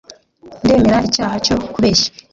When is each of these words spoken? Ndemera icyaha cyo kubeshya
Ndemera 0.63 0.97
icyaha 1.07 1.35
cyo 1.45 1.55
kubeshya 1.73 2.09